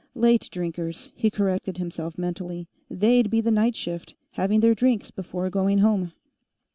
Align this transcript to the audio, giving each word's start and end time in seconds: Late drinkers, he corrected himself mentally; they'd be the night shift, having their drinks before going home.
Late 0.15 0.49
drinkers, 0.51 1.11
he 1.15 1.29
corrected 1.29 1.77
himself 1.77 2.17
mentally; 2.17 2.67
they'd 2.89 3.29
be 3.29 3.39
the 3.39 3.51
night 3.51 3.75
shift, 3.75 4.15
having 4.31 4.59
their 4.61 4.73
drinks 4.73 5.11
before 5.11 5.51
going 5.51 5.77
home. 5.77 6.11